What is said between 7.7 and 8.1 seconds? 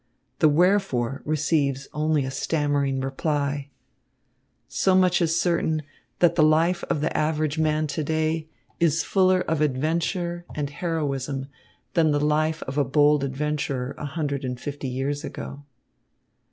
to